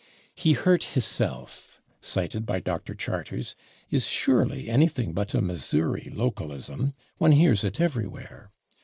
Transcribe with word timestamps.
"He 0.33 0.53
hurt 0.53 0.81
/his/self," 0.81 1.79
cited 2.01 2.43
by 2.43 2.59
Dr. 2.59 2.95
Charters, 2.95 3.55
is 3.91 4.07
surely 4.07 4.67
anything 4.67 5.13
but 5.13 5.35
a 5.35 5.43
Missouri 5.43 6.09
localism; 6.11 6.95
one 7.19 7.33
hears 7.33 7.63
it 7.63 7.79
everywhere. 7.79 8.49